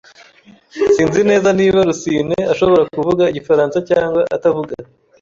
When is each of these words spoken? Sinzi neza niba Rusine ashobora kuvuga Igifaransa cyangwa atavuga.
Sinzi 0.93 1.21
neza 1.29 1.49
niba 1.59 1.79
Rusine 1.87 2.37
ashobora 2.53 2.83
kuvuga 2.95 3.23
Igifaransa 3.31 3.77
cyangwa 3.89 4.21
atavuga. 4.35 4.73